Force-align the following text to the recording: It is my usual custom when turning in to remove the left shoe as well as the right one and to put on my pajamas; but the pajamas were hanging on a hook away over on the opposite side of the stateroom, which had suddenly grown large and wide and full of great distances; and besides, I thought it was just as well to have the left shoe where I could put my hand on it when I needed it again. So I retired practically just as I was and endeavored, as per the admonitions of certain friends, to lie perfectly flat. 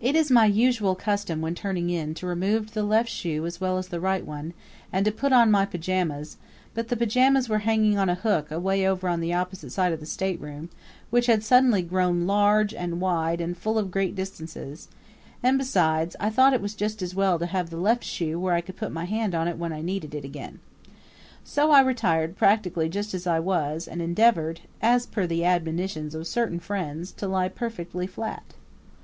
It 0.00 0.14
is 0.14 0.30
my 0.30 0.46
usual 0.46 0.94
custom 0.94 1.40
when 1.40 1.56
turning 1.56 1.90
in 1.90 2.14
to 2.14 2.26
remove 2.28 2.72
the 2.72 2.84
left 2.84 3.08
shoe 3.08 3.46
as 3.46 3.60
well 3.60 3.76
as 3.76 3.88
the 3.88 3.98
right 3.98 4.24
one 4.24 4.54
and 4.92 5.04
to 5.04 5.10
put 5.10 5.32
on 5.32 5.50
my 5.50 5.64
pajamas; 5.66 6.36
but 6.72 6.86
the 6.86 6.94
pajamas 6.96 7.48
were 7.48 7.58
hanging 7.66 7.98
on 7.98 8.08
a 8.08 8.14
hook 8.14 8.52
away 8.52 8.86
over 8.86 9.08
on 9.08 9.18
the 9.18 9.34
opposite 9.34 9.70
side 9.72 9.92
of 9.92 9.98
the 9.98 10.06
stateroom, 10.06 10.68
which 11.10 11.26
had 11.26 11.42
suddenly 11.42 11.82
grown 11.82 12.28
large 12.28 12.72
and 12.72 13.00
wide 13.00 13.40
and 13.40 13.58
full 13.58 13.76
of 13.76 13.90
great 13.90 14.14
distances; 14.14 14.86
and 15.42 15.58
besides, 15.58 16.14
I 16.20 16.30
thought 16.30 16.54
it 16.54 16.62
was 16.62 16.74
just 16.76 17.02
as 17.02 17.12
well 17.12 17.40
to 17.40 17.46
have 17.46 17.70
the 17.70 17.76
left 17.76 18.04
shoe 18.04 18.38
where 18.38 18.54
I 18.54 18.60
could 18.60 18.76
put 18.76 18.92
my 18.92 19.06
hand 19.06 19.34
on 19.34 19.48
it 19.48 19.58
when 19.58 19.72
I 19.72 19.80
needed 19.80 20.14
it 20.14 20.24
again. 20.24 20.60
So 21.42 21.72
I 21.72 21.80
retired 21.80 22.36
practically 22.36 22.88
just 22.88 23.14
as 23.14 23.26
I 23.26 23.40
was 23.40 23.88
and 23.88 24.00
endeavored, 24.00 24.60
as 24.80 25.06
per 25.06 25.26
the 25.26 25.44
admonitions 25.44 26.14
of 26.14 26.28
certain 26.28 26.60
friends, 26.60 27.10
to 27.14 27.26
lie 27.26 27.48
perfectly 27.48 28.06
flat. 28.06 28.54